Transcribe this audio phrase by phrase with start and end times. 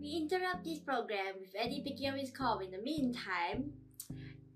[0.00, 2.60] We interrupt this program with Eddie picking up his call.
[2.60, 3.72] In the meantime,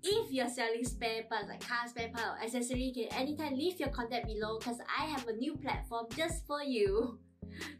[0.01, 3.79] if you're selling spare parts like car spare part or accessory, you can anytime leave
[3.79, 7.19] your contact below because I have a new platform just for you.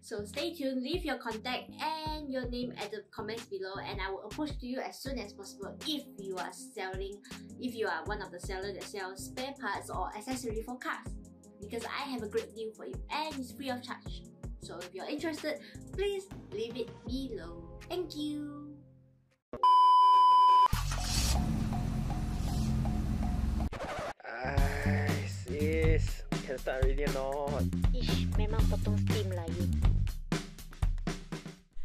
[0.02, 4.12] So stay tuned, leave your contact and your name at the comments below and I
[4.12, 7.20] will approach to you as soon as possible if you are selling,
[7.60, 11.08] if you are one of the sellers that sells spare parts or accessory for cars.
[11.60, 14.22] Because I have a great deal for you and it's free of charge.
[14.66, 15.62] So if you're interested,
[15.94, 17.70] please leave it below.
[17.86, 18.74] Thank you.
[24.26, 26.26] Ay, sis.
[26.50, 27.62] Can start already or not?
[27.94, 29.70] Ish, memang potong steam lah you.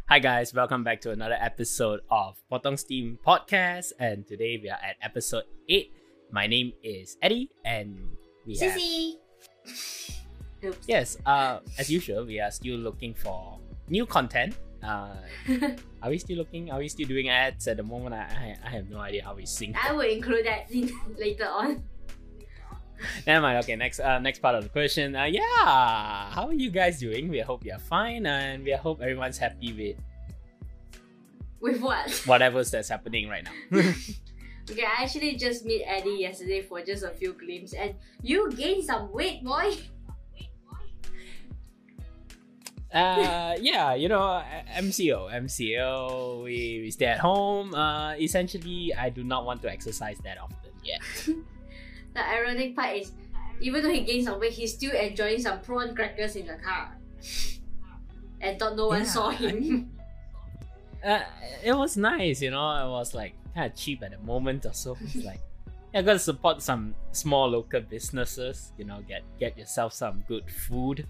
[0.09, 4.81] Hi guys, welcome back to another episode of Potong Steam Podcast, and today we are
[4.81, 5.93] at episode eight.
[6.33, 8.17] My name is Eddie, and
[8.49, 9.21] we have Ceci!
[10.65, 10.85] Oops.
[10.87, 14.55] yes, uh, as usual, we are still looking for new content.
[14.83, 15.17] Uh,
[16.03, 16.71] are we still looking?
[16.71, 18.15] Are we still doing ads at the moment?
[18.15, 19.77] I I, I have no idea how we sync.
[19.77, 21.83] I will include that in later on.
[23.27, 23.59] Never mind.
[23.65, 25.17] Okay, next uh, next part of the question.
[25.17, 27.29] Uh, yeah, how are you guys doing?
[27.29, 29.97] We hope you're fine, and we hope everyone's happy with
[31.61, 32.11] With what?
[32.27, 33.83] whatever's that's happening right now.
[34.71, 38.85] Okay, I actually just met Eddie yesterday for just a few glimpses, and you gained
[38.85, 39.75] some weight, boy.
[42.93, 44.43] Uh yeah you know
[44.83, 47.73] mco mco we, we stay at home.
[47.75, 51.01] Uh essentially i do not want to exercise that often yet.
[52.13, 53.13] The ironic part is,
[53.61, 56.99] even though he gained some weight, he's still enjoying some prawn crackers in the car,
[58.41, 59.61] and thought no one Yeah, saw I him.
[59.61, 59.91] mean-
[61.05, 61.23] uh,
[61.65, 64.73] it was nice you know it was like kind of cheap at the moment or
[64.75, 64.99] so.
[65.15, 65.41] It's like
[65.95, 71.07] yeah gotta support some small local businesses you know get get yourself some good food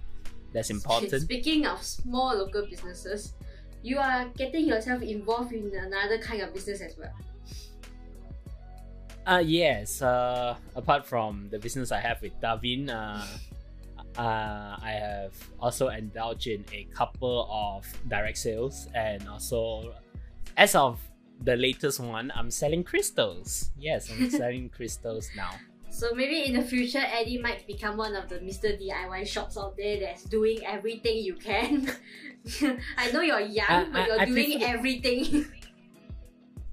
[0.52, 3.34] that's important Speaking of small local businesses,
[3.82, 7.12] you are getting yourself involved in another kind of business as well.
[9.26, 10.02] Uh yes.
[10.02, 13.24] Uh, apart from the business I have with Davin, uh,
[14.18, 19.94] uh, I have also indulged in a couple of direct sales, and also,
[20.56, 21.00] as of
[21.42, 23.70] the latest one, I'm selling crystals.
[23.78, 25.52] Yes, I'm selling crystals now.
[26.00, 28.72] So maybe in the future, Eddie might become one of the Mr.
[28.80, 31.92] DIY shops out there that's doing everything you can.
[32.96, 35.44] I know you're young, I- but I- you're I doing prefer- everything.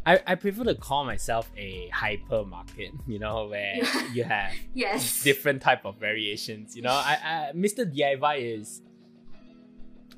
[0.06, 2.92] I, I prefer to call myself a hypermarket.
[3.06, 3.76] You know, where
[4.14, 5.22] you have yes.
[5.24, 6.78] different type of variations.
[6.78, 7.84] You know, I, I Mr.
[7.84, 8.82] DIY is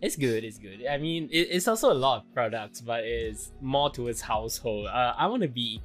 [0.04, 0.44] it's good.
[0.44, 0.86] It's good.
[0.86, 4.86] I mean, it, it's also a lot of products, but it's more towards household.
[4.86, 5.82] Uh, I want to be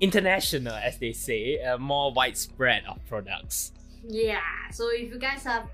[0.00, 3.72] international, as they say, uh, more widespread of products.
[4.06, 4.40] Yeah,
[4.72, 5.68] so if you guys are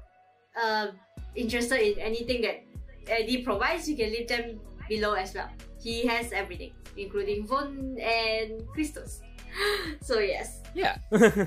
[0.61, 0.89] uh,
[1.35, 2.65] interested in anything that
[3.09, 5.51] Eddie provides, you can leave them below as well.
[5.83, 9.21] He has everything, including phone and crystals.
[10.01, 10.63] so yes.
[10.75, 10.99] Yeah.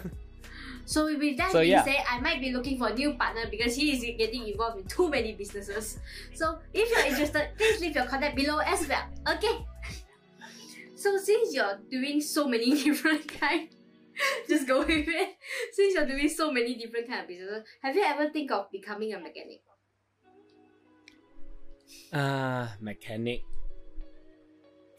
[0.86, 1.84] So with that So, being yeah.
[1.84, 4.86] said, I might be looking for a new partner because he is getting involved in
[4.86, 5.98] too many businesses.
[6.34, 9.04] So if you're interested, please leave your contact below as well.
[9.28, 9.66] Okay.
[10.96, 13.70] So since you're doing so many different kind,
[14.48, 15.30] just go with it.
[15.74, 19.14] Since you're doing so many different kind of businesses, have you ever think of becoming
[19.14, 19.62] a mechanic?
[22.14, 23.42] uh, mechanic.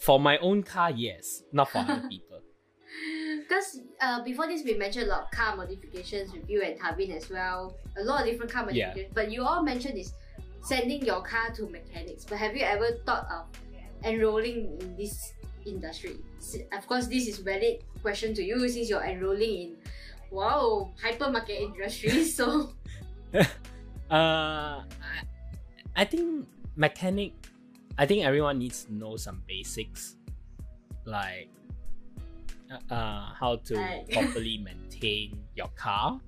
[0.00, 1.42] For my own car, yes.
[1.52, 2.40] Not for other people.
[3.40, 7.16] Because uh, before this, we mentioned a lot of car modifications with you and Tavin
[7.16, 7.74] as well.
[7.98, 8.88] A lot of different car Yeah.
[8.88, 9.14] modifications.
[9.14, 10.12] But you all mentioned is
[10.62, 12.24] sending your car to mechanics.
[12.24, 13.46] But have you ever thought of
[14.04, 15.32] enrolling in this
[15.66, 16.16] industry?
[16.72, 19.76] Of course, this is valid question to you since you're enrolling in
[20.30, 22.24] wow hypermarket industry.
[22.36, 22.72] So
[24.06, 24.86] Uh,
[25.96, 26.46] I, think
[26.76, 27.34] mechanic.
[27.98, 30.14] I think everyone needs to know some basics,
[31.04, 31.50] like
[32.70, 34.06] uh, uh, how to Right.
[34.12, 36.20] properly maintain your car.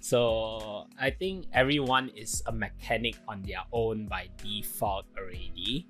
[0.00, 5.86] So I think everyone is a mechanic on their own by default already.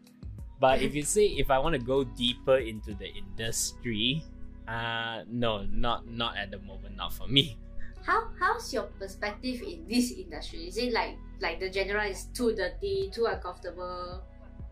[0.62, 4.23] But if you say if I want to go deeper into the industry,
[4.70, 7.59] uh, no, not not at the moment, not for me.
[8.06, 10.70] how how's your perspective in this industry?
[10.70, 14.23] Is it like like the general is too dirty, too uncomfortable,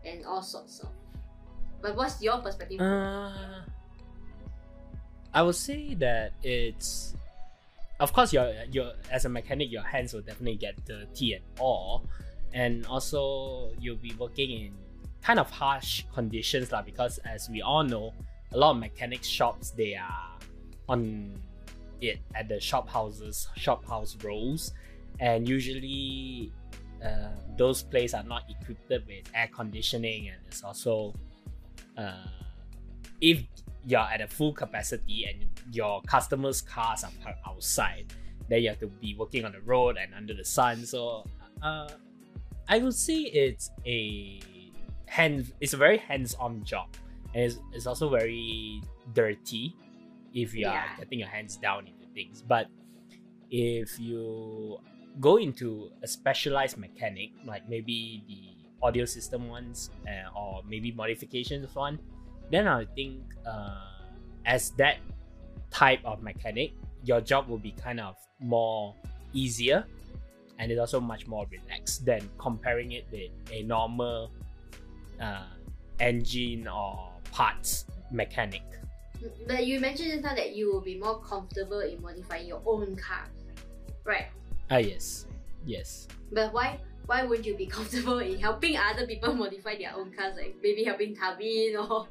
[0.07, 0.95] and all sorts of?
[1.83, 2.79] But what's your perspective?
[2.79, 3.67] Uh,
[5.35, 7.19] I would say that it's,
[7.99, 12.07] of course, your your as a mechanic, your hands will definitely get dirty and all,
[12.55, 14.71] and also you'll be working in
[15.21, 16.81] kind of harsh conditions lah.
[16.81, 18.13] Because as we all know,
[18.53, 20.37] a lot of mechanic shops they are
[20.89, 21.33] on
[22.01, 24.73] it at the shop houses, shop house rows,
[25.19, 26.51] and usually
[27.03, 31.13] uh, those places are not equipped with air conditioning, and it's also
[31.97, 32.27] uh,
[33.21, 33.43] if
[33.85, 38.13] you're at a full capacity and your customers' cars are parked outside,
[38.49, 40.85] then you have to be working on the road and under the sun.
[40.85, 41.25] So,
[41.61, 41.89] uh,
[42.67, 44.39] I would say it's a
[45.11, 45.51] hand.
[45.59, 46.87] It's a very hands-on job,
[47.35, 48.81] and it's, it's also very
[49.13, 49.75] dirty
[50.33, 50.95] if you are Yeah.
[50.97, 52.39] getting your hands down into things.
[52.41, 52.71] But
[53.51, 54.79] if you
[55.19, 61.67] go into a specialized mechanic, like maybe the audio system ones, uh, or maybe modifications
[61.75, 61.99] one,
[62.49, 63.91] then I think uh,
[64.45, 64.97] as that
[65.69, 66.71] type of mechanic,
[67.03, 68.95] your job will be kind of more
[69.33, 69.83] easier,
[70.57, 74.31] and it's also much more relaxed than comparing it with a normal
[75.21, 75.45] uh,
[75.99, 78.63] engine or parts mechanic.
[79.47, 82.95] But you mentioned just now that you will be more comfortable in modifying your own
[82.97, 83.29] car,
[84.03, 84.33] right?
[84.69, 85.27] Ah yes,
[85.63, 86.07] yes.
[86.31, 90.35] But why why would you be comfortable in helping other people modify their own cars,
[90.37, 92.07] like maybe helping Tavin or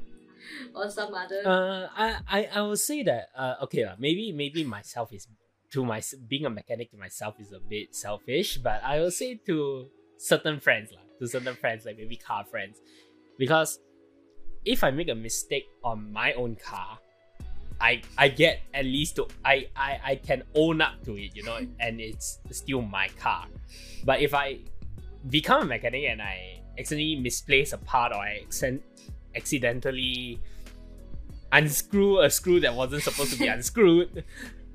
[0.75, 1.43] or some other?
[1.43, 3.99] Uh, I, I, I would say that uh, okay lah.
[3.99, 5.27] Maybe maybe myself is
[5.75, 9.35] to my being a mechanic to myself is a bit selfish, but I will say
[9.51, 12.79] to certain friends to certain friends like maybe car friends,
[13.37, 13.79] because
[14.65, 16.97] if I make a mistake on my own car,
[17.79, 21.43] I I get at least to I I, I can own up to it, you
[21.43, 23.47] know, and it's still my car.
[24.03, 24.59] But if I
[25.29, 28.81] become a mechanic and I accidentally misplace a part or I accent,
[29.35, 30.39] accidentally
[31.51, 34.23] unscrew a screw that wasn't supposed to be unscrewed,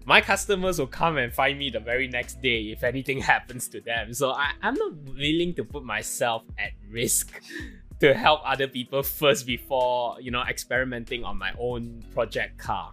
[0.06, 3.80] my customers will come and find me the very next day if anything happens to
[3.80, 4.14] them.
[4.14, 7.40] So I, I'm not willing to put myself at risk
[8.00, 12.92] to help other people first before, you know, experimenting on my own project car.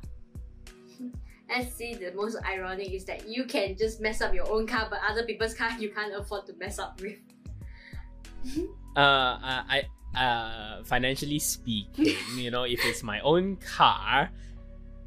[1.50, 4.88] Let's see, the most ironic is that you can just mess up your own car,
[4.90, 7.20] but other people's car you can't afford to mess up with.
[8.98, 9.84] uh, I,
[10.16, 14.32] uh, financially speaking, you know, if it's my own car,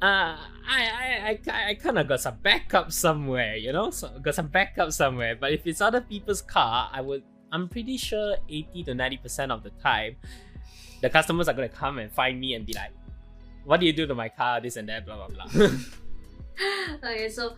[0.01, 4.35] uh, I, I, I, I kind of got some backup somewhere, you know, so got
[4.35, 5.35] some backup somewhere.
[5.35, 9.63] But if it's other people's car, I would, I'm pretty sure 80 to 90% of
[9.63, 10.17] the time,
[11.01, 12.91] the customers are gonna come and find me and be like,
[13.65, 15.67] what do you do to my car, this and that, blah, blah, blah.
[17.03, 17.55] okay, so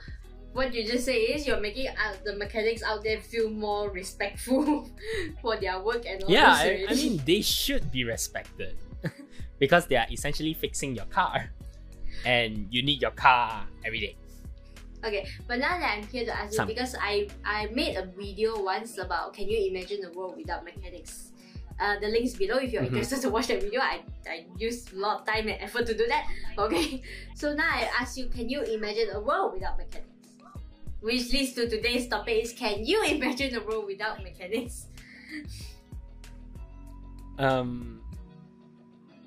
[0.54, 4.90] what you just say is you're making out the mechanics out there feel more respectful
[5.42, 8.78] for their work and all yeah, I, I mean, they should be respected
[9.60, 11.52] because they are essentially fixing your car.
[12.26, 14.16] And you need your car every day.
[15.04, 18.04] Okay, but now that I'm here to ask you, Some- because I I made a
[18.06, 21.32] video once about can you imagine a world without mechanics?
[21.80, 22.92] Uh, the links below if you're Mhm.
[23.00, 23.80] interested to watch that video.
[23.80, 26.28] I, I used a lot of time and effort to do that.
[26.60, 27.00] Okay,
[27.40, 30.12] so now I ask you, can you imagine a world without mechanics?
[31.00, 34.92] Which leads to today's topic is can you imagine a world without mechanics?
[37.40, 38.02] Um,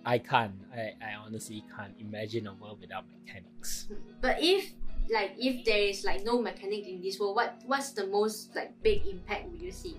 [0.04, 0.54] I can't.
[0.74, 3.88] I, I honestly can't imagine a world without mechanics.
[4.20, 4.72] But if
[5.10, 8.74] like if there is like no mechanic in this world, what what's the most like
[8.82, 9.96] big impact would you see?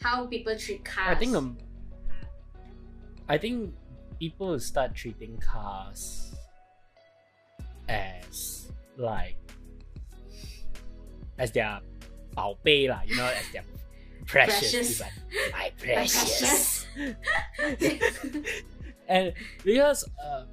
[0.00, 1.16] How people treat cars?
[1.16, 1.58] I think um,
[3.28, 3.74] I think
[4.20, 6.34] people will start treating cars
[7.88, 9.36] as like
[11.38, 11.80] as their
[12.34, 13.64] 宝贝 lah, you know, as their
[14.26, 14.98] precious.
[14.98, 15.02] Precious.
[15.52, 16.86] My precious.
[16.94, 18.26] precious.
[19.08, 19.32] and
[19.64, 20.44] because uh,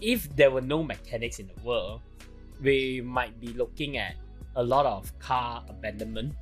[0.00, 2.00] if there were no mechanics in the world,
[2.62, 4.14] we might be looking at
[4.56, 6.34] a lot of car abandonment.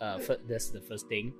[0.00, 1.32] Uh, fir- that's the first thing,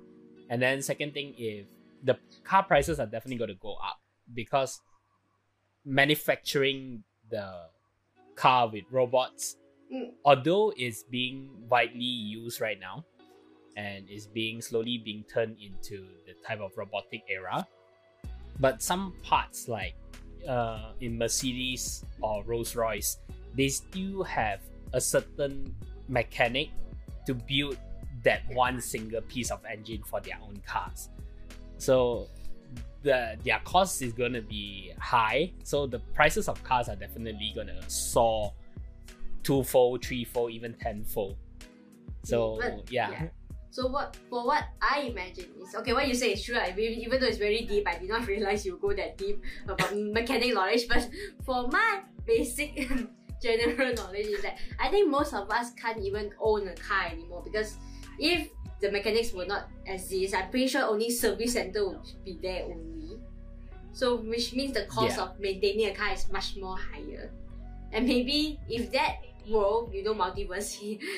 [0.49, 1.67] and then second thing, if
[2.03, 3.99] the car prices are definitely going to go up
[4.33, 4.81] because
[5.85, 7.67] manufacturing the
[8.35, 9.57] car with robots,
[9.93, 10.11] Mm.
[10.25, 13.05] although it's being widely used right now,
[13.77, 17.65] and is being slowly being turned into the type of robotic era,
[18.59, 19.95] but some parts like
[20.49, 23.19] uh, in Mercedes or Rolls Royce,
[23.55, 24.61] they still have
[24.93, 25.75] a certain
[26.09, 26.69] mechanic
[27.27, 27.77] to build
[28.23, 31.09] that one single piece of engine for their own cars.
[31.77, 32.27] So
[33.03, 35.51] the their cost is gonna be high.
[35.63, 38.53] So the prices of cars are definitely gonna soar
[39.43, 41.37] twofold, threefold, even tenfold.
[42.23, 43.11] So yeah.
[43.11, 43.27] yeah.
[43.69, 45.93] So what for what I imagine is okay.
[45.93, 46.57] What you say is true.
[46.57, 49.41] I mean, even though it's very deep, I did not realize you go that deep
[49.67, 50.87] about mechanic knowledge.
[50.87, 51.07] But
[51.45, 52.89] for my basic
[53.43, 57.43] general knowledge is that I think most of us can't even own a car anymore
[57.43, 57.77] because
[58.19, 58.49] if
[58.81, 63.19] the mechanics will not exist, I'm pretty sure only service center will be there only.
[63.93, 65.23] So which means the cost Yeah.
[65.23, 67.31] of maintaining a car is much more higher.
[67.91, 69.17] And maybe if that
[69.49, 70.77] world, you know, multiverse,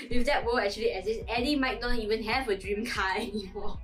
[0.09, 3.77] if that world actually exists, Eddie might not even have a dream car anymore.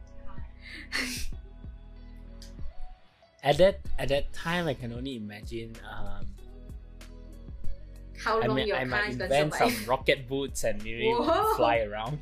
[3.43, 5.75] at that at that time, I can only imagine.
[5.85, 6.25] Um,
[8.17, 11.09] How I long mean, your I car might is invent some rocket boots and maybe
[11.13, 11.53] Whoa.
[11.55, 12.19] fly around.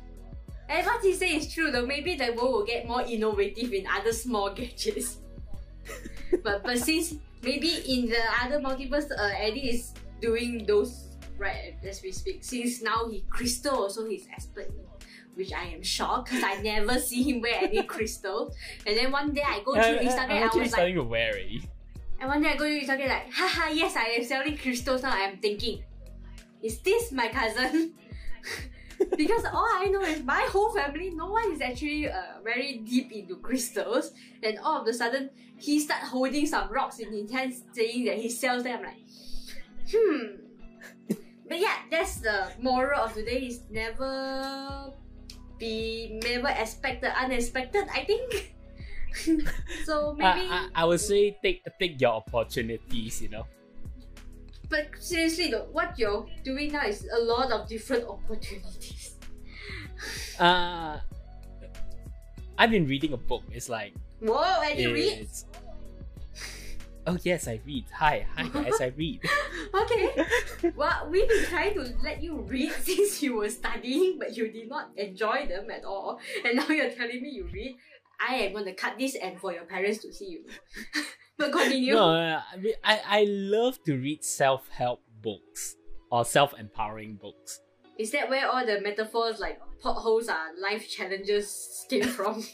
[0.68, 1.86] And what he say is true though.
[1.86, 5.18] Maybe the world will get more innovative in other small gadgets.
[6.42, 12.02] but but since maybe in the other multiverse, uh, Eddie is doing those right as
[12.02, 12.44] we speak.
[12.44, 14.84] Since now he crystal also he's expert in.
[15.34, 18.54] Which I am shocked because I never see him wear any crystal.
[18.86, 20.94] And then one day I go I, through Instagram, am I actually was like, starting
[20.94, 21.62] to wear it.
[22.20, 25.10] and one day I go to Instagram like, haha, yes, I am selling crystals now.
[25.10, 25.82] I am thinking,
[26.62, 27.94] is this my cousin?
[29.16, 33.10] because all I know is my whole family, no one is actually uh, very deep
[33.10, 34.12] into crystals.
[34.40, 38.18] And all of a sudden, he start holding some rocks in his hands, saying that
[38.18, 38.78] he sells them.
[38.78, 39.02] I'm like,
[39.90, 40.43] hmm.
[41.48, 43.46] But yeah, that's the moral of today.
[43.46, 44.92] Is never
[45.58, 47.84] be never expected unexpected.
[47.92, 48.54] I think.
[49.84, 50.48] so maybe.
[50.48, 53.20] I, I, I would say take take your opportunities.
[53.20, 53.46] You know.
[54.68, 59.16] But seriously though, what you're doing now is a lot of different opportunities.
[60.40, 60.98] Uh,
[62.58, 63.44] I've been reading a book.
[63.52, 65.28] It's like Whoa, and you read?
[67.06, 67.84] Oh yes, I read.
[67.92, 69.20] Hi, hi guys, I read.
[69.74, 70.08] Okay.
[70.76, 74.68] Well, we've been trying to let you read since you were studying, but you did
[74.68, 76.20] not enjoy them at all.
[76.44, 77.76] And now you're telling me you read.
[78.20, 80.44] I am gonna cut this and for your parents to see you.
[81.38, 81.94] but continue.
[81.94, 85.76] No, I, mean, I I love to read self help books
[86.10, 87.60] or self empowering books.
[87.98, 92.44] Is that where all the metaphors like potholes are life challenges came from?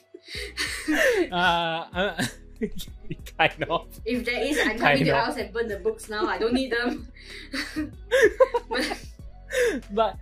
[1.30, 2.26] uh, uh
[3.38, 3.88] kind of.
[4.04, 6.26] if there is, I'm coming to your house and burn the books now.
[6.26, 7.08] I don't need them.
[8.68, 8.98] But-
[9.92, 10.16] but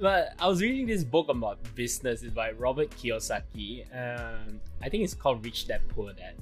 [0.00, 2.22] but I was reading this book about business.
[2.22, 3.84] It's by Robert Kiyosaki.
[3.94, 6.36] Um, I think it's called Rich Dad Poor Dad.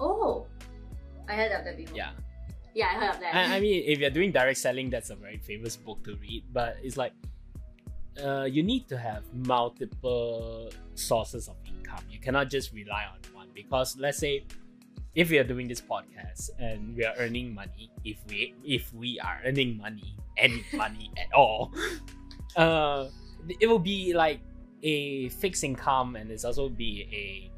[0.00, 0.46] Oh,
[1.28, 1.96] I heard of that before.
[1.96, 2.10] Yeah.
[2.74, 3.34] yeah, I heard of that.
[3.34, 6.44] I, I mean, if you're doing direct selling, that's a very famous book to read.
[6.52, 7.12] But it's like,
[8.24, 12.02] uh, you need to have multiple sources of income.
[12.10, 13.18] You cannot just rely on
[13.54, 14.44] because let's say,
[15.14, 19.18] if we are doing this podcast and we are earning money, if we if we
[19.20, 21.72] are earning money, any money at all,
[22.56, 23.06] uh,
[23.60, 24.40] it will be like
[24.82, 27.50] a fixed income, and it's also be a.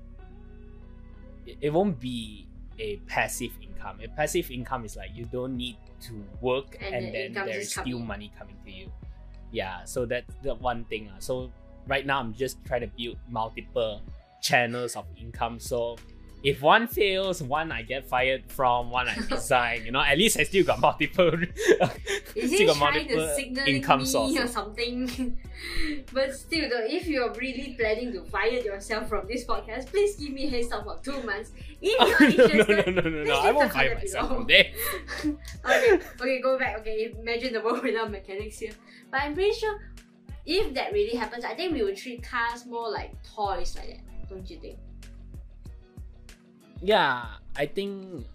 [1.60, 2.46] it- won't be
[2.78, 3.98] a passive income.
[4.04, 7.58] A passive income is like you don't need to work And and, the then there
[7.60, 8.06] is still in.
[8.06, 8.92] money coming to you.
[9.52, 11.08] Yeah, so that's the one thing.
[11.14, 11.16] ah.
[11.18, 11.50] So
[11.86, 14.02] right now I'm just trying to build multiple
[14.46, 15.58] channels of income.
[15.60, 15.96] So
[16.42, 19.84] if one fails, one I get fired from, one I resign.
[19.84, 21.32] You know, at least I still got multiple.
[22.36, 24.50] Is still got multiple signal income me or sources.
[24.52, 25.36] something?
[26.12, 30.32] but still, though, if you're really planning to fire yourself from this podcast, please give
[30.32, 31.50] me a heads up for two months.
[31.80, 33.40] If Oh, you're no, no, no, no, no, no!
[33.40, 34.66] I won't fire myself from there.
[35.64, 36.78] okay, okay, go back.
[36.80, 38.72] Okay, imagine the world without mechanics here.
[39.10, 39.80] But I'm pretty sure
[40.44, 44.00] if that really happens, I think we would treat cars more like toys like that.
[44.28, 44.78] Don't you think?
[46.83, 47.25] Yeah,
[47.56, 48.26] I think,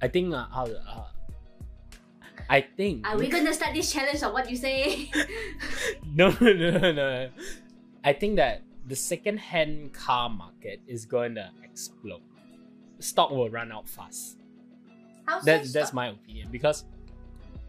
[0.00, 1.04] I think, uh, how, uh,
[2.48, 3.08] I think.
[3.08, 5.10] Are we gonna start this challenge or what you say?
[6.14, 7.28] no, no, no, no.
[8.04, 12.20] I think that the second-hand car market is going to explode.
[12.98, 14.38] Stock will run out fast.
[15.26, 16.84] How That's that's my opinion because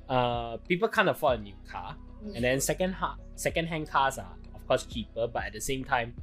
[0.09, 1.95] uh people can't afford a new car,
[2.35, 6.13] and then second ha- second-hand cars are of course cheaper, but at the same time,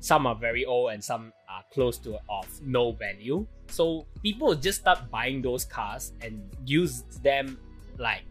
[0.00, 3.46] some are very old and some are close to of no value.
[3.68, 7.58] So people just start buying those cars and use them
[7.98, 8.22] like,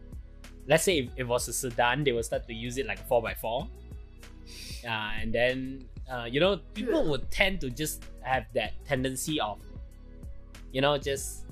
[0.66, 3.04] let's say if it was a sedan, they will start to use it like a
[3.04, 3.68] four x four.
[4.84, 9.60] Uh, and then uh, you know people would tend to just have that tendency of,
[10.72, 11.44] you know, just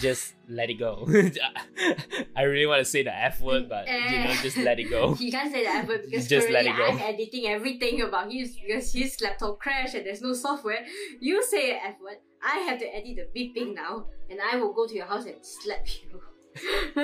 [0.00, 1.06] just let it go.
[2.36, 3.68] I really want to say the F word, eh.
[3.68, 5.14] but you know, just let it go.
[5.24, 7.04] He can't say that but because Just let currently it go.
[7.04, 10.84] I'm editing everything about his because his laptop crashed and there's no software.
[11.20, 14.72] You say an F word, I have to edit the beeping now, and I will
[14.72, 16.20] go to your house and slap you.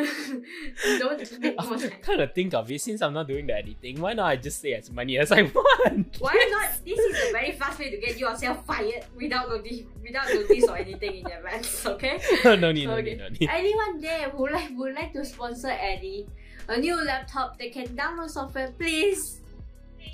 [0.99, 1.91] Don't make more time.
[2.03, 4.01] kind of think of it since I'm not doing the editing.
[4.01, 6.17] Why not I just say as many as I want?
[6.19, 6.85] Why not?
[6.85, 10.77] This is a very fast way to get yourself fired without notice, without notice or
[10.77, 11.87] anything in advance.
[11.91, 12.21] Okay.
[12.45, 13.03] no need, no Okay.
[13.11, 13.49] need, no need.
[13.51, 16.27] Anyone there who like would like to sponsor Eddie
[16.69, 19.41] a new laptop that can download software, please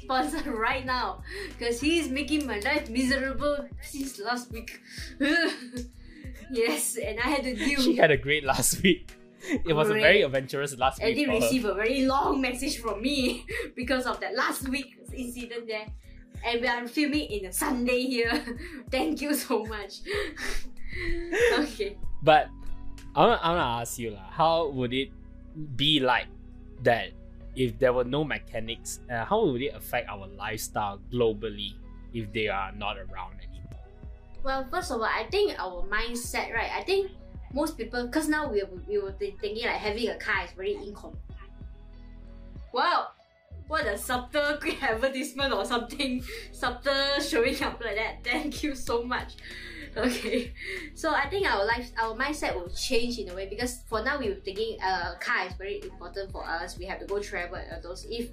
[0.02, 1.23] sponsor right now
[1.59, 4.81] because he is making my life miserable since last week.
[6.50, 7.81] yes, and I had to deal.
[7.81, 9.15] She had a great last week.
[9.64, 11.12] It was a very adventurous last week.
[11.12, 11.37] Eddie for her.
[11.38, 15.87] received a very long message from me because of that last week incident there.
[16.45, 18.45] and we are filming in a Sunday here.
[18.90, 20.00] Thank you so much.
[21.59, 21.97] okay.
[22.23, 22.49] But
[23.14, 25.11] I want, I want to ask you, lah, how would it
[25.76, 26.26] be like
[26.83, 27.11] that
[27.55, 29.00] if there were no mechanics?
[29.11, 31.75] Uh, how would it affect our lifestyle globally
[32.12, 33.81] if they are not around anymore?
[34.43, 36.71] Well, first of all, I think our mindset, right?
[36.71, 37.11] I think
[37.52, 41.16] most people, because now we, we were thinking like having a car is very income.
[42.72, 43.08] Wow,
[43.68, 46.22] what a subtle quick advertisement or something
[46.52, 48.24] subtle showing up like that.
[48.24, 49.34] Thank you so much.
[49.96, 50.52] Okay,
[50.94, 54.18] so I think our life, our mindset will change in a way because for now
[54.18, 56.78] we were thinking a car is very important for us.
[56.78, 58.06] We have to go travel and those.
[58.10, 58.30] If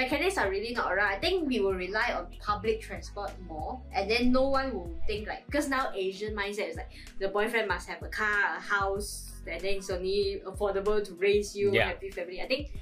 [0.00, 4.10] mechanics are really not around, I think we will rely on public transport more, and
[4.10, 7.88] then no one will think like because now Asian mindset is like the boyfriend must
[7.88, 11.88] have a car, a house, and then it's only affordable to raise you, Yeah.
[11.88, 12.40] happy family.
[12.40, 12.72] I think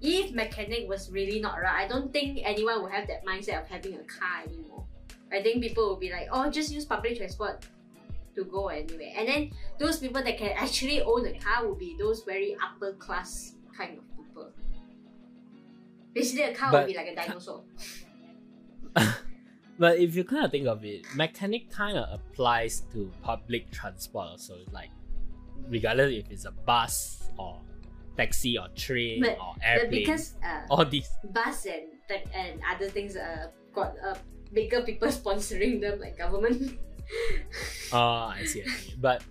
[0.00, 3.66] if mechanic was really not around, I don't think anyone will have that mindset of
[3.68, 4.84] having a car anymore.
[5.32, 7.64] I think people will be like, oh, just use public transport
[8.36, 9.12] to go anywhere.
[9.16, 12.92] And then those people that can actually own a car will be those very upper
[12.94, 14.15] class kind of people.
[16.16, 17.60] Basically, a car But- be like a dinosaur.
[19.78, 24.28] But if you kind of think of it, mechanic kind of applies to public transport
[24.28, 24.56] also.
[24.72, 24.88] Like,
[25.68, 27.60] regardless if it's a bus or
[28.16, 31.10] taxi or train But- or But airplane, because uh, all these.
[31.28, 31.92] bus and
[32.32, 34.14] and other things uh, got uh,
[34.54, 36.78] bigger people sponsoring them like government.
[37.92, 38.62] Oh, I see.
[38.64, 38.94] I see.
[38.98, 39.22] But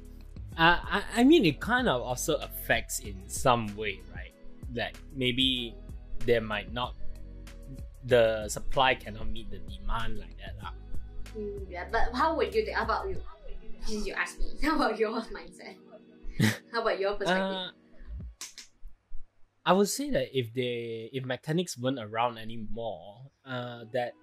[0.56, 4.32] uh, I, I mean, it kind of also affects in some way, right?
[4.74, 5.75] Like maybe
[6.25, 6.96] there might not,
[8.05, 10.55] the supply cannot meet the demand like that.
[10.62, 10.74] lah.
[11.38, 12.77] Mm, yeah, but how would you think?
[12.77, 13.17] About you?
[13.86, 15.75] Since you asked me, how about your mindset?
[16.72, 17.44] how about your perspective?
[17.44, 17.70] Uh,
[19.65, 24.13] I would say that if they if mechanics weren't around anymore, uh, that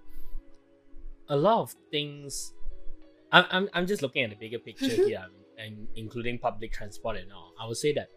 [1.28, 2.54] a lot of things.
[3.32, 5.26] I'm I'm, I'm just looking at the bigger picture here,
[5.59, 7.53] and including public transport and all.
[7.61, 8.09] I would say that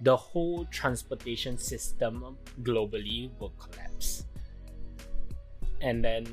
[0.00, 4.26] the whole transportation system globally will collapse,
[5.80, 6.26] and then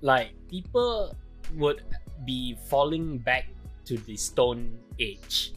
[0.00, 1.14] like people
[1.56, 1.82] would
[2.24, 3.48] be falling back
[3.84, 5.52] to the stone age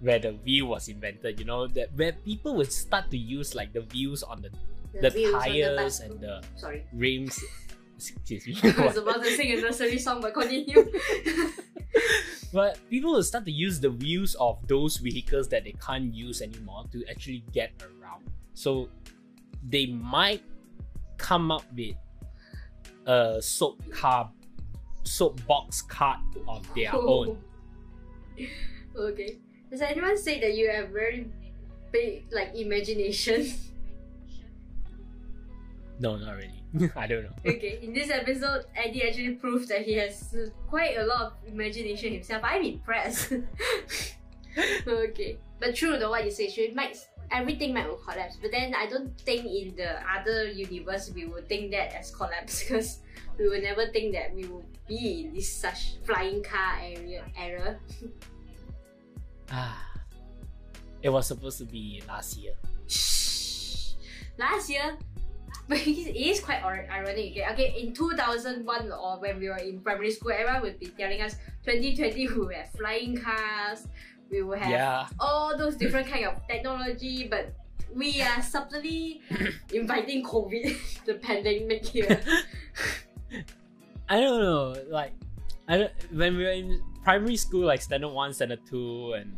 [0.00, 3.72] where the wheel was invented you know that where people would start to use like
[3.72, 4.50] the wheels on the
[5.00, 6.86] the the tires bus- and the Sorry.
[6.92, 7.38] rims
[7.96, 10.90] excuse me I was about to sing a nursery song, but continue.
[12.52, 16.42] but people will start to use the wheels of those vehicles that they can't use
[16.42, 18.88] anymore to actually get around so
[19.68, 20.42] they might
[21.16, 21.96] come up with
[23.06, 24.30] a soap car
[25.04, 27.26] soapbox cart of their oh.
[27.28, 27.38] own
[28.96, 29.38] okay.
[29.70, 31.26] Does anyone say that you have very
[31.92, 33.52] big like imagination?
[36.00, 36.63] no not really
[36.96, 40.34] i don't know okay, in this episode, Eddie actually proved that he has
[40.68, 42.42] quite a lot of imagination himself.
[42.42, 43.32] I'm impressed.
[44.86, 46.96] okay, but true though what you say, should might
[47.30, 48.36] everything might will collapse.
[48.40, 52.62] But then I don't think in the other universe we will think that as collapse
[52.62, 52.98] because
[53.38, 57.78] we will never think that we will be in this such flying car area era.
[59.50, 59.84] Ah,
[61.02, 62.54] it was supposed to be last year.
[64.36, 64.98] Last year,
[65.68, 67.32] but it is- it is quite ir- ironic.
[67.32, 71.20] Okay, okay, in 2001 or when we were in primary school, everyone would be telling
[71.20, 73.88] us 2020 we will have flying cars,
[74.30, 77.54] we will have Yeah, all those different kind of technology, but
[77.94, 79.22] we are subtly
[79.72, 82.20] inviting COVID, the pandemic here.
[84.08, 84.76] I don't know.
[84.90, 85.12] Like,
[85.68, 89.32] I don't, when we were in primary school, like standard one, standard two, and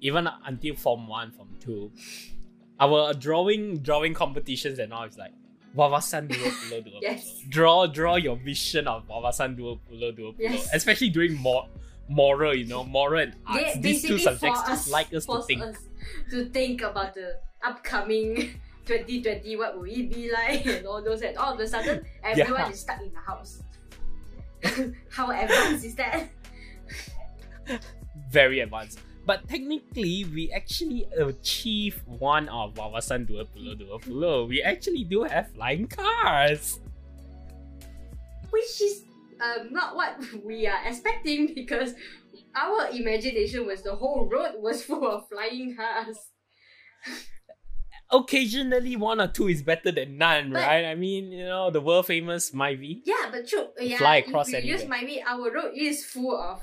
[0.00, 1.92] even until form one, form two,
[2.80, 5.32] our drawing drawing competitions and all is like
[5.76, 7.44] wawasan dua pulo dua Yes.
[7.48, 10.40] Draw draw your vision of wawasan dua pulo dua pulo.
[10.40, 10.68] Yes.
[10.72, 11.68] Especially during more
[12.08, 13.74] moral, you know, moral and arts.
[13.76, 15.60] They These two subjects just like us to think.
[15.62, 15.76] us
[16.30, 17.36] to think about the
[17.66, 22.06] upcoming 2020, what will it be like, and all those, and all of a sudden,
[22.22, 22.70] everyone Yeah.
[22.70, 23.58] is stuck in the house.
[25.10, 26.30] How advanced is that?
[28.30, 29.00] very advanced.
[29.26, 34.46] But technically, we actually achieve one of Wawasan Dua Pulo Dua Pulo.
[34.48, 36.78] We actually do have flying cars.
[38.50, 39.02] Which is
[39.42, 41.94] um, not what we are expecting because
[42.54, 46.16] our imagination was the whole road was full of flying cars.
[48.08, 50.84] Occasionally, one or two is better than none, But- right?
[50.86, 53.02] I mean, you know, the world famous Myvi.
[53.04, 53.66] Yeah, but true.
[53.80, 54.84] Yeah, Fly across if you use.
[54.84, 56.62] Myvi, our road is full of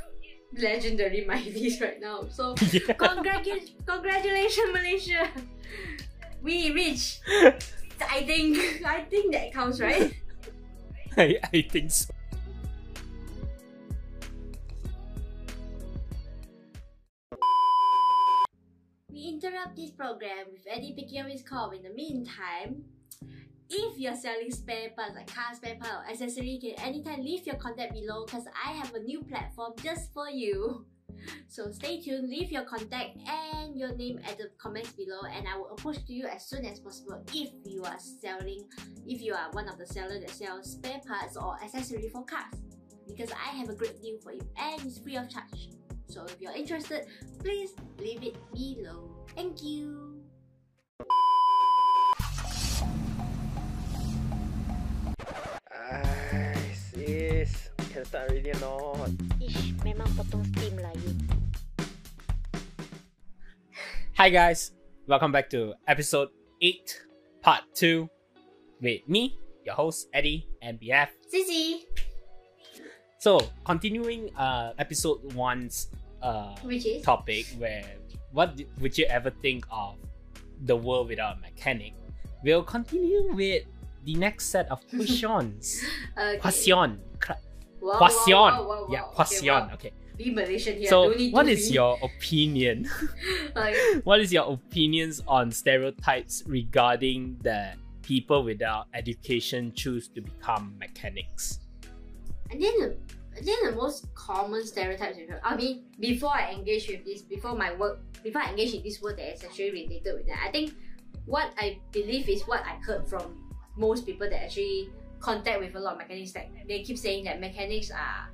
[0.58, 2.28] legendary Myvis right now.
[2.30, 2.94] So Yeah.
[2.98, 5.30] Congratu- congratulations, Malaysia.
[6.42, 7.20] We reach.
[8.02, 10.14] I think I think that counts, right?
[11.18, 12.12] I, I think so.
[19.12, 21.72] We interrupt this program with Eddie picking up his call.
[21.72, 22.84] In the meantime,
[23.74, 27.46] if you're selling spare parts like car spare part or accessory, you can anytime leave
[27.46, 30.86] your contact below because I have a new platform just for you.
[31.48, 35.56] So stay tuned, leave your contact and your name at the comments below and I
[35.56, 38.68] will approach to you as soon as possible if you are selling,
[39.08, 42.56] if you are one of the sellers that sells spare parts or accessory for cars.
[43.08, 45.70] Because I have a great deal for you and it's free of charge.
[46.08, 47.06] So if you're interested,
[47.40, 49.26] please leave it below.
[49.34, 50.13] Thank you.
[57.04, 57.68] Ay, sis.
[57.92, 59.12] Can start already or not?
[59.44, 61.12] Ish, memang potong steam lah you.
[64.16, 64.72] Hi guys,
[65.04, 66.32] welcome back to episode
[66.64, 68.08] 8, part 2
[68.80, 69.36] with me,
[69.68, 71.12] your host Eddie and BF.
[71.28, 71.84] Ceci,
[73.20, 75.92] So, continuing uh, episode 1's
[76.24, 77.84] uh, which is topic where
[78.32, 80.00] what would you ever think of
[80.64, 82.00] the world without a mechanic?
[82.48, 83.68] We'll continue with
[84.06, 85.84] the next set of questions.
[86.18, 86.40] okay.
[86.40, 87.00] Question.
[87.82, 88.34] Wow, Question.
[88.34, 89.68] wow, wow, Yeah, wow.
[89.74, 89.74] Okay.
[89.74, 89.92] Okay.
[90.16, 90.90] Be Malaysian here.
[90.90, 92.88] So, what is be- your opinion?
[93.56, 100.76] like, what is your opinions on stereotypes regarding that people without education choose to become
[100.80, 101.60] mechanics?
[102.52, 102.96] I think the
[103.36, 105.18] I think the most common stereotypes.
[105.44, 109.02] I mean, before I engage with this, before my work, before I engage in this
[109.02, 110.76] work that is actually related with that, I think
[111.26, 113.43] what I believe is what I heard from
[113.76, 116.32] most people that actually contact with a lot of mechanics.
[116.34, 118.30] That they keep saying that mechanics are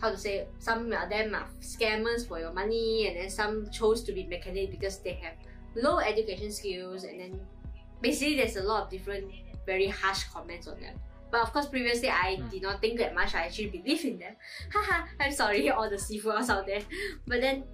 [0.00, 4.02] how to say some of them are scammers for your money, and then some chose
[4.04, 5.34] to be mechanic because they have
[5.76, 7.40] low education skills, and then
[8.00, 9.30] basically there's a lot of different
[9.66, 10.94] very harsh comments on them.
[11.30, 12.48] But of course, previously I Hmm.
[12.48, 13.34] did not think that much.
[13.34, 14.34] I actually believe in them.
[14.74, 16.82] Haha, I'm sorry, all the seafoods out there.
[17.26, 17.64] But then,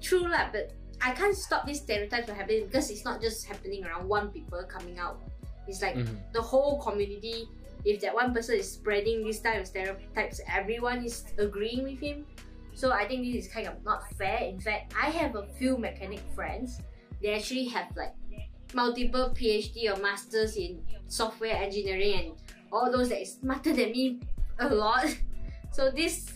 [0.00, 0.50] true lah.
[0.50, 4.30] But I can't stop this stereotype from happening because it's not just happening around one
[4.34, 5.20] people coming out.
[5.68, 6.32] It's like Mhm.
[6.32, 7.46] the whole community.
[7.84, 12.26] If that one person is spreading this type of stereotypes, everyone is agreeing with him.
[12.74, 14.38] So I think this is kind of not fair.
[14.48, 16.80] In fact, I have a few mechanic friends.
[17.22, 18.14] They actually have like
[18.74, 22.28] multiple PhD or masters in software engineering and
[22.72, 24.20] all those that is smarter than me
[24.58, 25.06] a lot.
[25.70, 26.26] So this,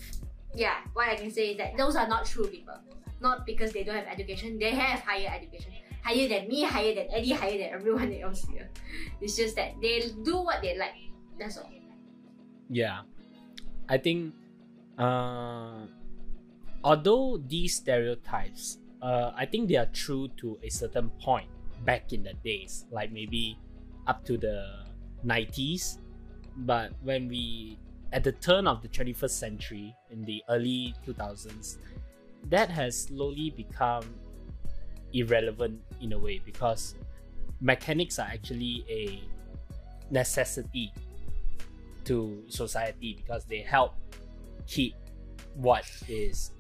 [0.55, 2.77] yeah, what I can say is that those are not true people.
[3.21, 5.73] Not because they don't have education, they have higher education.
[6.03, 8.69] Higher than me, higher than Eddie, higher than everyone else here.
[9.21, 10.99] It's just that they do what they like.
[11.39, 11.71] That's all.
[12.69, 13.03] Yeah.
[13.89, 14.35] I think
[14.99, 15.87] uh
[16.85, 21.49] although these stereotypes uh I think they are true to a certain point
[21.85, 23.59] back in the days, like maybe
[24.07, 24.85] up to the
[25.25, 25.99] 90s.
[26.57, 27.79] But when we
[28.13, 31.79] at the turn of the 21st century in the early 2000s,
[32.51, 34.05] that has slowly become
[35.13, 36.95] irrelevant in a way because
[37.61, 39.23] mechanics are actually a
[40.13, 40.93] necessity
[42.05, 43.95] to society because they help
[44.67, 44.95] keep
[45.55, 46.51] what is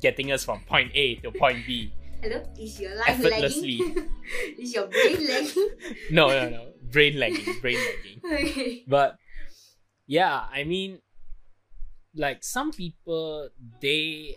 [0.00, 1.92] getting us from point A to point B.
[2.22, 2.42] Hello?
[2.58, 3.78] Is your life Effortlessly.
[3.78, 4.10] lagging?
[4.58, 5.68] is your brain lagging?
[6.10, 6.66] No, no, no.
[6.90, 8.20] Brain lagging, brain lagging.
[8.50, 8.84] okay.
[8.86, 9.16] But
[10.06, 11.00] yeah, I mean,
[12.14, 13.48] like some people,
[13.80, 14.36] they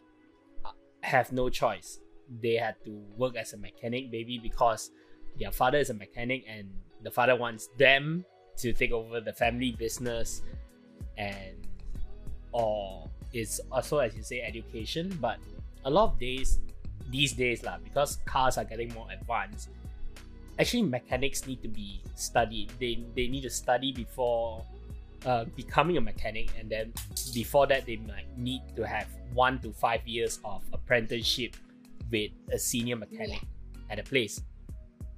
[1.02, 2.00] have no choice.
[2.42, 4.92] They had to work as a mechanic, maybe because
[5.40, 6.70] their father is a mechanic and
[7.04, 8.26] the father wants them
[8.58, 10.42] to take over the family business,
[11.18, 11.56] and
[12.52, 15.16] or it's also as you say education.
[15.22, 15.38] But
[15.86, 16.60] a lot of days,
[17.10, 19.70] these days lah, because cars are getting more advanced,
[20.60, 22.74] actually mechanics need to be studied.
[22.80, 24.66] They they need to study before
[25.26, 26.92] uh, becoming a mechanic, and then
[27.34, 31.56] before that, they might need to have one to five years of apprenticeship
[32.12, 33.42] with a senior mechanic
[33.90, 34.42] at a place,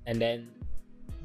[0.05, 0.49] and then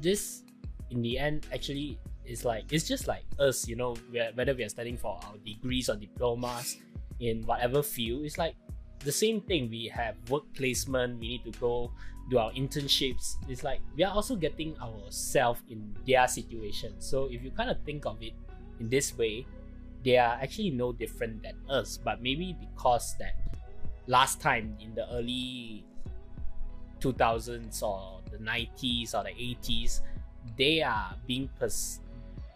[0.01, 0.43] this,
[0.89, 4.63] in the end, actually is like it's just like us, you know, we're, whether we
[4.63, 6.77] are studying for our degrees or diplomas
[7.19, 8.55] in whatever field, it's like
[8.99, 9.69] the same thing.
[9.69, 11.19] We have work placement.
[11.19, 11.91] We need to go
[12.29, 13.35] do our internships.
[13.47, 16.99] It's like we are also getting ourselves in their situation.
[16.99, 18.33] So if you kind of think of it
[18.79, 19.45] in this way,
[20.03, 21.97] they are actually no different than us.
[21.97, 23.35] But maybe because that
[24.07, 25.85] last time in the early
[26.99, 30.01] 2000s or the 90s or the 80s,
[30.57, 31.99] they are being pers-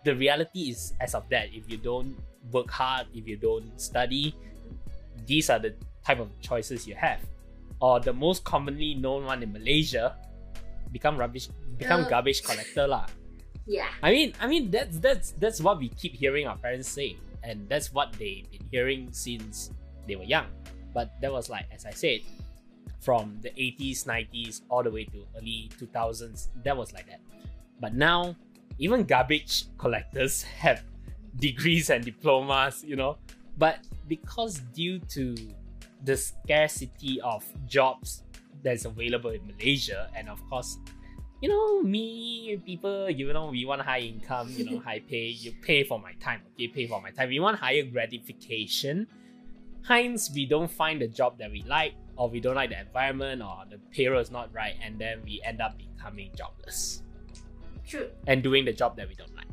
[0.03, 2.15] the reality is as of that if you don't
[2.51, 4.33] work hard if you don't study
[5.25, 5.73] these are the
[6.05, 7.19] type of choices you have
[7.81, 10.15] or the most commonly known one in malaysia
[10.93, 12.09] become rubbish become Uh.
[12.09, 13.05] garbage collector lah
[13.69, 13.85] Yeah.
[14.01, 17.69] I mean, I mean that's that's that's what we keep hearing our parents say, and
[17.69, 19.69] that's what they've been hearing since
[20.09, 20.49] they were young.
[20.93, 22.21] But that was like, as I said,
[22.99, 26.49] from the 80s, 90s, all the way to early 2000s.
[26.63, 27.21] That was like that.
[27.79, 28.35] But now,
[28.77, 30.83] even garbage collectors have
[31.37, 33.17] degrees and diplomas, you know.
[33.57, 35.35] But because due to
[36.03, 38.23] the scarcity of jobs
[38.63, 40.77] that's available in Malaysia, and of course,
[41.41, 45.53] you know, me, people, you know, we want high income, you know, high pay, you
[45.61, 47.29] pay for my time, okay, pay for my time.
[47.29, 49.07] We want higher gratification.
[49.87, 53.41] Hence, we don't find the job that we like, or we don't like the environment,
[53.41, 57.03] or the payroll is not right, and then we end up becoming jobless
[57.87, 58.09] True.
[58.27, 59.47] and doing the job that we don't like.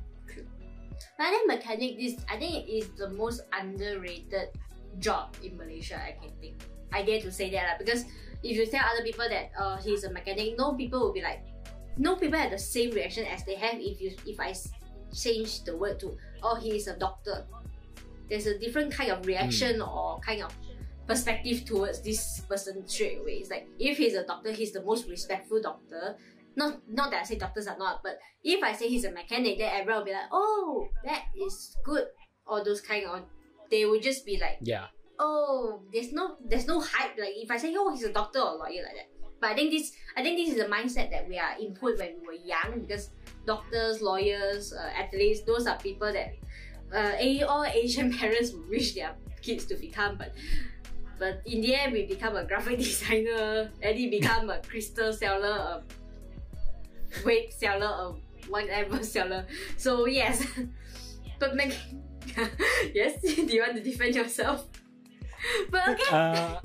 [1.16, 4.52] But I think mechanic this I think it is the most underrated
[4.98, 6.60] job in Malaysia I can think.
[6.92, 8.04] I dare to say that lah, because
[8.42, 11.44] if you tell other people that uh, he's a mechanic, no people will be like
[11.96, 14.52] no people have the same reaction as they have if you if I
[15.12, 17.44] change the word to oh he is a doctor.
[18.28, 20.52] There's a different kind of reaction or kind of
[21.06, 23.34] perspective towards this person straight away.
[23.42, 26.16] It's like if he's a doctor, he's the most respectful doctor.
[26.56, 29.58] Not not that I say doctors are not, but if I say he's a mechanic,
[29.58, 32.06] then everyone will be like, oh, that is good,
[32.46, 33.22] or those kind of.
[33.70, 34.86] They will just be like, Yeah.
[35.18, 37.18] oh, there's no there's no hype.
[37.18, 39.08] Like if I say, oh, he's a doctor or lawyer like that.
[39.40, 42.14] But I think this I think this is a mindset that we are input when
[42.20, 43.10] we were young because
[43.44, 46.32] doctors, lawyers, uh, athletes, those are people that
[46.94, 50.32] uh, all Asian parents would wish their kids to become, but.
[51.18, 53.70] But in the end, we become a graphic designer.
[53.80, 55.82] Eddie become a crystal seller, a
[57.24, 58.12] wig seller, a
[58.50, 59.46] whatever seller.
[59.78, 60.44] So yes,
[61.38, 61.72] but Meg,
[62.92, 64.68] yes, do you want to defend yourself?
[65.70, 66.60] But okay, Uh,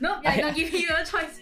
[0.00, 1.40] nope, I'm not giving you a choice.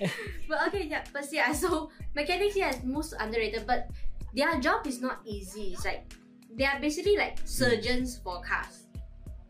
[0.48, 3.86] But okay, yeah, but yeah, so mechanics yeah is most underrated, but
[4.34, 5.74] their job is not easy.
[5.78, 6.10] It's like
[6.56, 8.86] they are basically like surgeons for cars.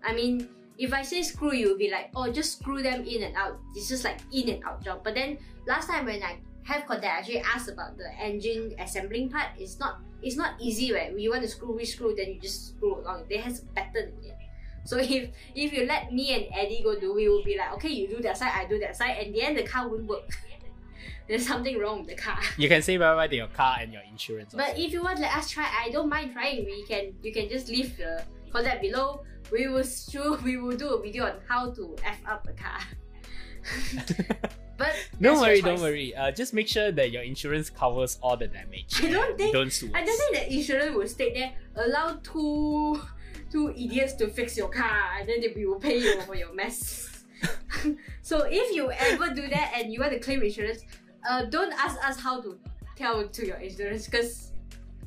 [0.04, 3.22] I mean, if I say screw you, you'll be like, oh, just screw them in
[3.22, 3.58] and out.
[3.74, 5.02] It's just like in and out job.
[5.04, 9.30] But then last time when I have contact, I actually asked about the engine assembling
[9.30, 9.48] part.
[9.58, 11.16] It's not it's not easy, right?
[11.18, 13.24] You want to screw which screw, then you just screw along.
[13.28, 14.36] There has a pattern in it.
[14.84, 17.90] So if if you let me and Eddie go do, we will be like, okay,
[17.90, 20.30] you do that side, I do that side, and the end the car won't work.
[21.28, 22.38] There's something wrong with the car.
[22.58, 24.52] you can say bye bye to your car and your insurance.
[24.54, 24.82] But also.
[24.82, 26.64] if you want let us try, I don't mind trying.
[26.64, 29.24] We can you can just leave the contact below.
[29.50, 32.80] We will sure we will do a video on how to f up the car.
[34.78, 36.14] but don't worry, don't worry.
[36.14, 39.02] Uh, just make sure that your insurance covers all the damage.
[39.02, 43.00] I don't think- Don't sue I don't think the insurance will state there allow two
[43.50, 46.52] two idiots to fix your car and then they- we will pay you for your
[46.54, 47.08] mess.
[48.22, 50.84] so if you ever do that and you want to claim insurance,
[51.28, 52.58] uh, don't ask us how to
[52.96, 54.52] tell to your insurance because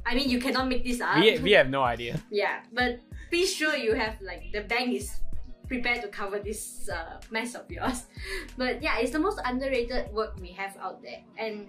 [0.05, 1.17] I mean you cannot make this up.
[1.19, 2.21] we, we have no idea.
[2.31, 2.99] Yeah, but
[3.31, 5.19] be sure you have like the bank is
[5.67, 8.05] prepared to cover this uh, mess of yours.
[8.57, 11.67] But yeah, it's the most underrated work we have out there, and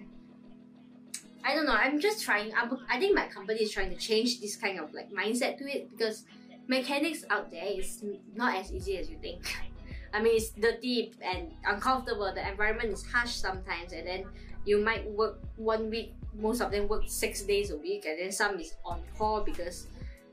[1.43, 1.73] I don't know.
[1.73, 2.51] I'm just trying.
[2.53, 5.89] I think my company is trying to change this kind of like mindset to it
[5.89, 6.25] because
[6.67, 8.03] mechanics out there is
[8.35, 9.41] not as easy as you think.
[10.13, 12.31] I mean, it's dirty and uncomfortable.
[12.33, 14.25] The environment is harsh sometimes, and then
[14.65, 16.13] you might work one week.
[16.33, 19.87] Most of them work six days a week, and then some is on call because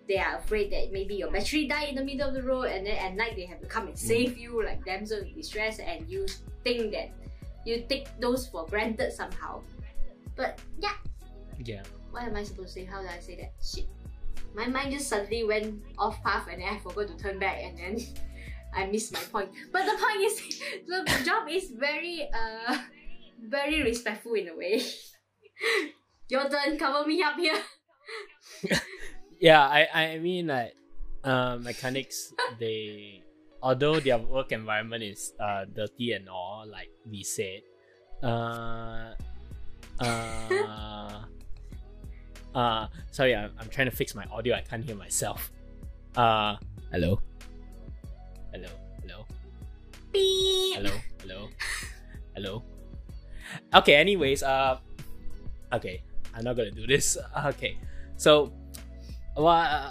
[0.07, 2.87] they are afraid that maybe your battery die in the middle of the road, and
[2.87, 3.99] then at night they have to come and mm.
[3.99, 6.27] save you, like damsel in distress, and you
[6.63, 7.11] think that
[7.65, 9.63] you take those for granted somehow.
[10.37, 10.97] But yeah,
[11.65, 11.83] Yeah.
[12.11, 12.85] what am I supposed to say?
[12.85, 13.53] How did I say that?
[13.63, 13.89] Shit.
[14.55, 17.79] My mind just suddenly went off path and then I forgot to turn back and
[17.79, 17.99] then
[18.75, 19.51] I missed my point.
[19.73, 20.35] But the point is
[20.87, 22.79] the job is very uh
[23.39, 24.83] very respectful in a way.
[26.29, 27.61] Your turn, cover me up here.
[29.41, 30.73] Yeah, I I mean like
[31.25, 33.21] uh, mechanics they
[33.61, 37.61] although their work environment is uh, dirty and all like we said
[38.23, 39.13] uh
[40.01, 41.25] uh
[42.55, 45.51] uh sorry I'm, I'm trying to fix my audio I can't hear myself
[46.17, 46.57] uh
[46.93, 47.34] hello hello hello
[50.15, 50.77] Beep.
[50.79, 50.95] hello?
[51.21, 51.49] Hello?
[52.35, 52.63] Hello?
[53.75, 54.79] Okay anyways uh
[55.73, 56.03] okay.
[56.35, 57.19] I'm not gonna do this.
[57.47, 57.77] Okay.
[58.17, 58.53] So
[59.37, 59.91] well uh,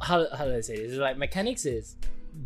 [0.00, 0.96] how, how do i say this?
[0.96, 1.96] Like mechanics is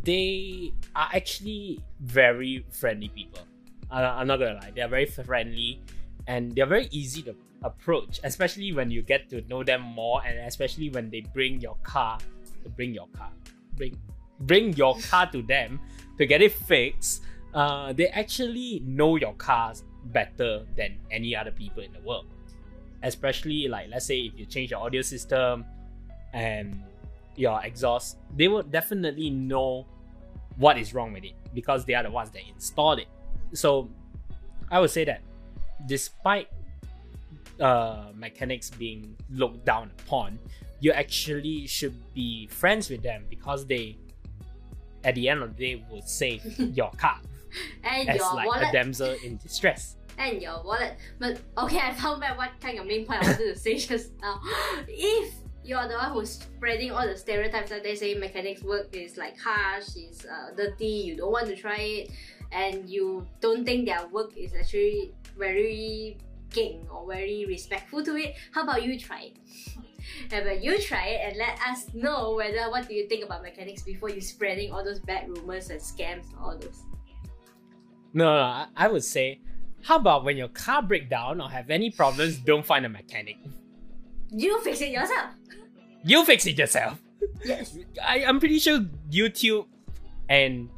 [0.02, 3.46] they are actually very friendly people.
[3.90, 4.72] I, i'm not gonna lie.
[4.74, 5.80] They're very friendly
[6.26, 10.38] and they're very easy to approach especially when you get to know them more and
[10.40, 12.18] especially when they bring your car
[12.76, 13.30] bring your car
[13.76, 13.96] bring
[14.40, 15.80] bring your car to them
[16.18, 17.22] to get it fixed,
[17.54, 22.26] uh, they actually know your cars better than any other people in the world.
[23.02, 25.64] Especially like let's say if you change your audio system
[26.32, 26.80] and
[27.36, 29.86] your exhaust, they will definitely know
[30.56, 33.08] what is wrong with it because they are the ones that installed it.
[33.52, 33.88] So
[34.70, 35.20] I would say that
[35.86, 36.48] despite
[37.60, 40.38] uh, mechanics being looked down upon,
[40.80, 43.96] you actually should be friends with them because they,
[45.04, 46.42] at the end of the day, will save
[46.76, 47.20] your car
[47.82, 49.96] And as your like wallet a damsel in distress.
[50.18, 50.94] and your wallet.
[51.18, 54.12] But okay, I found out what kind of main point I wanted to say just
[54.20, 54.40] now.
[54.88, 59.16] If you're the one who's spreading all the stereotypes that they say mechanics work is
[59.16, 62.10] like harsh, is uh, dirty, you don't want to try it,
[62.52, 66.18] and you don't think their work is actually very
[66.50, 69.36] king or very respectful to it, how about you try it?
[70.26, 73.82] About you try it and let us know whether what do you think about mechanics
[73.82, 76.82] before you spreading all those bad rumors and scams and all those.
[78.12, 79.40] No, no, I, I would say,
[79.82, 83.36] how about when your car break down or have any problems, don't find a mechanic.
[84.30, 85.30] You fix it yourself.
[86.04, 86.98] You fix it yourself.
[87.44, 87.76] Yes.
[88.04, 89.66] I, I'm pretty sure YouTube
[90.28, 90.70] and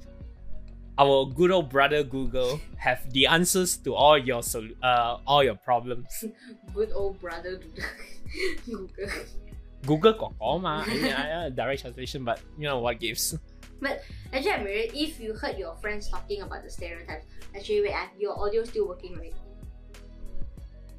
[0.99, 5.57] our good old brother Google have the answers to all your sol- uh all your
[5.57, 6.25] problems.
[6.75, 7.85] Good old brother Google.
[9.87, 13.39] Google got all ma, I mean, I, uh, direct translation, but you know what gives.
[13.81, 18.09] But actually, I'm if you heard your friends talking about the stereotypes, actually, wait, ah,
[18.19, 19.35] your audio still working, right?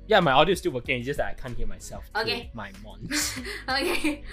[0.08, 1.00] Yeah, my audio is still working.
[1.00, 2.10] It's just that I can't hear myself.
[2.16, 2.50] Okay.
[2.54, 3.38] My mons.
[3.70, 4.24] okay.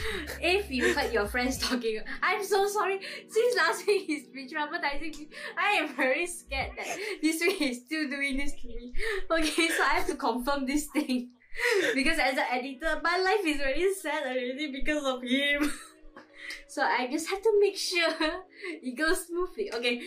[0.41, 3.01] If you heard your friends talking, I'm so sorry.
[3.29, 5.29] Since last week he's been traumatizing me,
[5.59, 8.93] I am very scared that this week he's still doing this to me.
[9.29, 11.31] Okay, so I have to confirm this thing.
[11.95, 15.73] Because as an editor, my life is really sad already because of him.
[16.69, 18.11] so I just have to make sure
[18.83, 19.73] it goes smoothly.
[19.75, 20.03] Okay,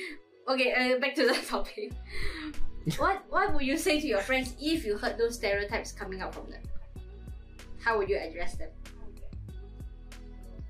[0.47, 0.73] okay.
[0.73, 1.93] Uh, back to the topic.
[2.97, 6.33] what What would you say to your friends if you heard those stereotypes coming out
[6.33, 6.63] from them?
[7.79, 8.69] How would you address them?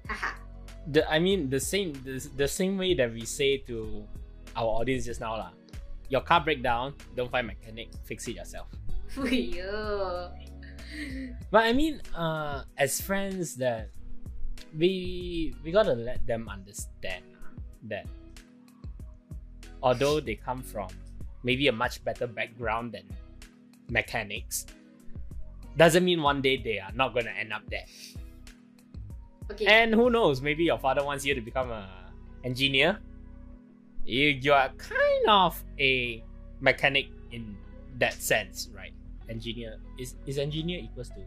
[0.08, 0.38] Haha.
[0.88, 4.08] the, I mean the same the, the same way that we say to
[4.56, 5.52] our audience just now lah.
[6.10, 8.68] Your car break down, don't find mechanic, fix it yourself.
[9.12, 10.32] Fuyo.
[11.52, 13.90] But I mean, uh, as friends, that
[14.76, 17.24] we we gotta let them understand
[17.84, 18.06] that
[19.82, 20.90] although they come from
[21.44, 23.08] maybe a much better background than
[23.90, 24.66] mechanics,
[25.78, 27.86] doesn't mean one day they are not gonna end up there.
[29.52, 29.66] Okay.
[29.66, 30.42] And who knows?
[30.42, 31.88] Maybe your father wants you to become a
[32.44, 33.00] engineer.
[34.06, 36.24] You you are kind of a
[36.60, 37.56] mechanic in
[38.00, 38.94] that sense, right?
[39.30, 41.22] Engineer is is engineer equals to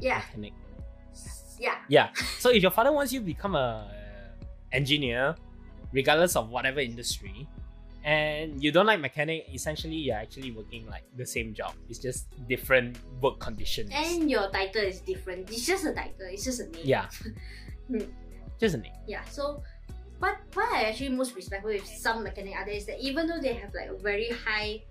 [0.00, 0.18] yeah.
[0.18, 0.52] mechanic.
[1.58, 1.78] Yeah.
[1.88, 2.08] Yeah.
[2.38, 3.86] So if your father wants you to become a
[4.72, 5.36] engineer,
[5.92, 7.46] regardless of whatever industry,
[8.04, 11.74] and you don't like mechanic, essentially you're actually working like the same job.
[11.88, 13.90] It's just different work conditions.
[13.94, 15.50] And your title is different.
[15.50, 16.26] It's just a title.
[16.26, 16.82] It's just a name.
[16.84, 17.06] yeah.
[17.88, 17.98] Hmm.
[18.60, 18.94] just a name.
[19.08, 19.24] Yeah.
[19.26, 19.60] So,
[20.20, 23.54] what what I actually most respectful with some mechanic are is that even though they
[23.54, 24.82] have like a very high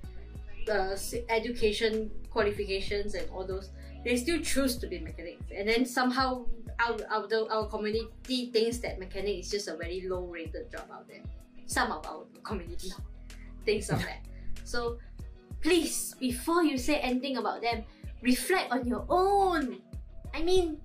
[0.69, 0.95] uh,
[1.29, 3.69] education qualifications and all those,
[4.03, 5.43] they still choose to be mechanics.
[5.55, 6.45] And then somehow
[6.79, 11.07] our our, our community thinks that mechanic is just a very low rated job out
[11.07, 11.21] there.
[11.65, 12.91] Some of our community
[13.65, 14.25] thinks of that.
[14.63, 14.97] So
[15.61, 17.83] please, before you say anything about them,
[18.21, 19.81] reflect on your own.
[20.33, 20.79] I mean,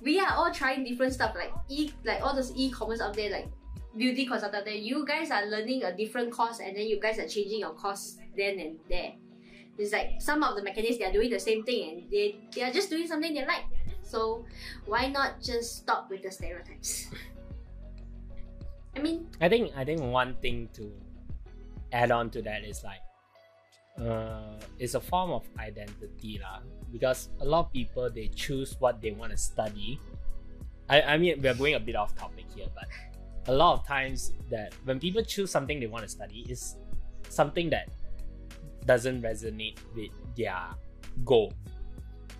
[0.00, 3.48] we are all trying different stuff like e like all those e-commerce out there like
[3.96, 7.58] beauty consultant you guys are learning a different course and then you guys are changing
[7.58, 9.12] your course then and there
[9.78, 12.62] it's like some of the mechanics they are doing the same thing and they they
[12.62, 13.66] are just doing something they like
[14.02, 14.44] so
[14.86, 17.10] why not just stop with the stereotypes
[18.96, 20.90] i mean I think I think one thing to
[21.92, 23.00] add on to that is like
[24.00, 26.60] uh, it's a form of identity lah.
[26.92, 29.98] Because a lot of people they choose what they want to study.
[30.88, 32.86] I, I mean we're going a bit off topic here, but
[33.46, 36.76] a lot of times that when people choose something they want to study is
[37.28, 37.88] something that
[38.88, 40.56] doesn't resonate with their
[41.24, 41.52] goal.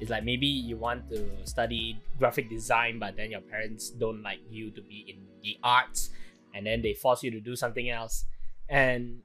[0.00, 4.40] It's like maybe you want to study graphic design, but then your parents don't like
[4.48, 6.10] you to be in the arts,
[6.54, 8.24] and then they force you to do something else.
[8.68, 9.20] And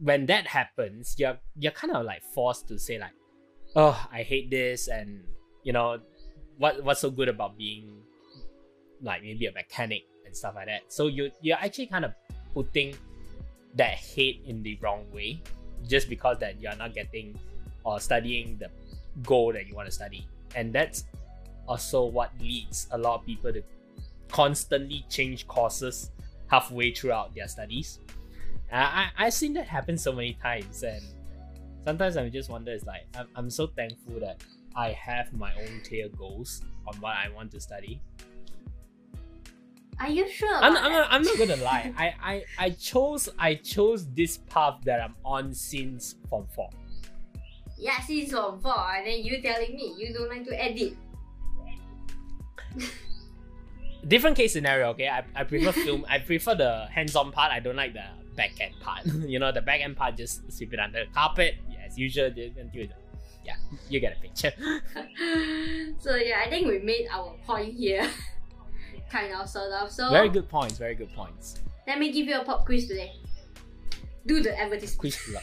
[0.00, 3.14] when that happens, you're you're kind of like forced to say like,
[3.76, 5.22] "Oh, I hate this," and
[5.62, 6.00] you know,
[6.58, 8.02] what what's so good about being
[9.02, 10.90] like maybe a mechanic and stuff like that.
[10.90, 12.12] So you you're actually kind of
[12.54, 12.96] putting
[13.76, 15.42] that hate in the wrong way,
[15.86, 17.38] just because that you're not getting
[17.84, 18.70] or studying the
[19.22, 21.04] goal that you want to study, and that's
[21.66, 23.62] also what leads a lot of people to
[24.28, 26.10] constantly change courses
[26.48, 28.00] halfway throughout their studies.
[28.72, 31.02] I, I I've seen that happen so many times, and
[31.84, 32.72] sometimes I just wonder.
[32.72, 34.42] It's like I'm, I'm so thankful that
[34.76, 38.00] I have my own clear goals on what I want to study.
[40.00, 40.54] Are you sure?
[40.54, 41.92] I'm, about I'm, not, I'm not gonna lie.
[41.96, 46.70] I, I I chose I chose this path that I'm on since form four.
[47.76, 50.96] Yeah, since form four, and then you telling me you don't like to edit.
[54.06, 54.90] Different case scenario.
[54.90, 56.06] Okay, I, I prefer film.
[56.08, 57.52] I prefer the hands-on part.
[57.52, 59.04] I don't like the back end part.
[59.26, 61.56] you know, the back end part just sweep it under the carpet.
[61.68, 62.26] Yeah, as usual.
[62.26, 62.86] Until
[63.44, 63.56] yeah,
[63.88, 64.52] you get a picture.
[65.98, 68.08] so yeah, I think we made our point here.
[69.10, 69.90] Kind of, sort of.
[69.90, 70.78] So Very good points.
[70.78, 71.60] Very good points.
[71.86, 73.12] let me give you a pop quiz today.
[74.26, 74.98] Do the advertisement.
[75.00, 75.40] Quiz pula.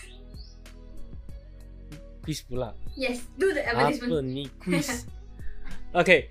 [2.24, 2.74] Quiz pula.
[2.96, 4.28] Yes, do the Apa advertisement.
[4.28, 5.06] ni quiz?
[5.96, 6.30] okay,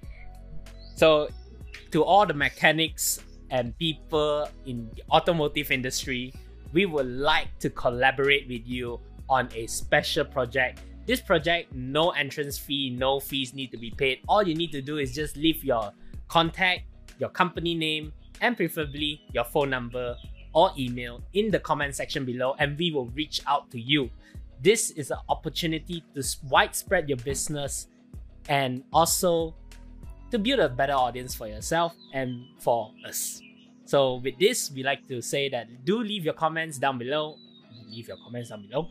[0.95, 1.28] so
[1.91, 3.20] to all the mechanics
[3.51, 6.32] and people in the automotive industry,
[6.72, 10.80] we would like to collaborate with you on a special project.
[11.07, 14.20] This project, no entrance fee, no fees need to be paid.
[14.26, 15.93] All you need to do is just leave your
[16.28, 16.82] contact,
[17.19, 20.17] your company name, and preferably your phone number
[20.53, 24.11] or email in the comment section below, and we will reach out to you.
[24.62, 27.89] This is an opportunity to widespread your business
[28.49, 29.55] and also
[30.31, 33.41] to build a better audience for yourself and for us.
[33.85, 37.37] So, with this, we like to say that do leave your comments down below.
[37.91, 38.89] Leave your comments down below.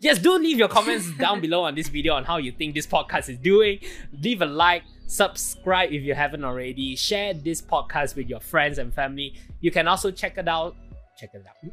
[0.00, 2.86] Yes, do leave your comments down below on this video on how you think this
[2.86, 3.80] podcast is doing.
[4.12, 6.94] Leave a like, subscribe if you haven't already.
[6.94, 9.34] Share this podcast with your friends and family.
[9.60, 10.76] You can also check it out.
[11.18, 11.72] Check it out.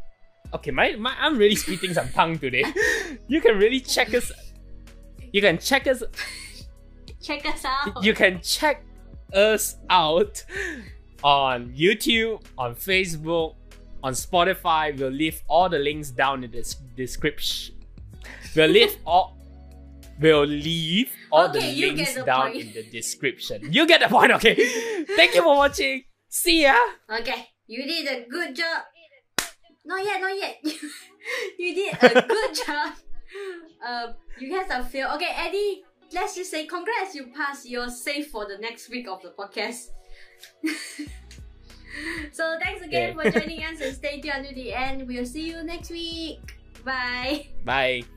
[0.54, 2.64] Okay, my, my I'm really speaking some tongue today.
[3.28, 4.32] You can really check us.
[5.34, 6.02] You can check us
[7.22, 8.04] Check us out.
[8.04, 8.86] you can check
[9.34, 10.44] us out
[11.24, 13.56] on YouTube, on Facebook,
[14.02, 14.98] on Spotify.
[14.98, 17.76] We'll leave all the links down in the description.
[18.56, 19.37] We'll leave all.
[20.20, 22.56] We'll leave all Okay, the links down point.
[22.58, 23.72] in the description.
[23.72, 24.56] You get the point, okay?
[25.16, 26.04] Thank you for watching.
[26.30, 26.76] See ya.
[27.10, 28.82] Okay, you did a good job.
[29.86, 30.58] Not yet, not yet.
[31.60, 32.94] you did a good job.
[33.86, 35.16] Um, you guys are failed.
[35.16, 37.70] Okay, Eddie, let's just say congrats, you passed.
[37.70, 39.88] You're safe for the next week of the podcast.
[42.32, 43.32] so thanks again Okay.
[43.32, 45.08] for joining us and stay tuned until the end.
[45.08, 46.40] We'll see you next week.
[46.84, 47.48] Bye.
[47.64, 48.17] Bye.